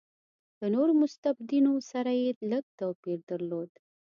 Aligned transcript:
له 0.59 0.67
نورو 0.75 0.93
مستبدینو 1.01 1.73
سره 1.91 2.11
یې 2.21 2.29
لږ 2.51 2.65
توپیر 2.79 3.19
درلود. 3.29 3.71